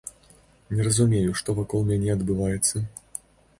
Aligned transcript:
Не 0.77 0.85
разумею, 0.87 1.35
што 1.43 1.55
вакол 1.61 1.85
мяне 1.91 2.09
адбываецца. 2.17 2.75